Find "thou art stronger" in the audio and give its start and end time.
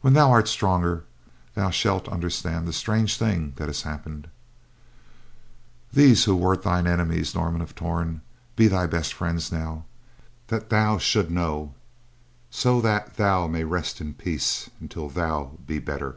0.14-1.04